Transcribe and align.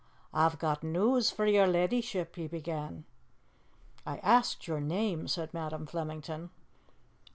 "A've 0.33 0.57
got 0.57 0.81
news 0.81 1.29
for 1.29 1.45
yer 1.45 1.67
leddyship," 1.67 2.35
he 2.35 2.47
began. 2.47 3.05
"I 4.03 4.17
asked 4.23 4.65
your 4.67 4.79
name," 4.81 5.27
said 5.27 5.53
Madam 5.53 5.85
Flemington. 5.85 6.49